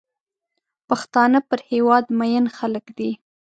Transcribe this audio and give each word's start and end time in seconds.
پښتانه 0.87 1.39
پر 1.49 1.59
هېواد 1.71 2.05
مین 2.19 2.45
خلک 2.57 2.85
دي. 2.97 3.11